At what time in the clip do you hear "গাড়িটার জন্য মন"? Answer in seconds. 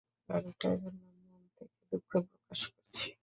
0.29-1.43